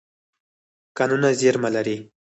[0.97, 1.97] کانونه زیرمه لري.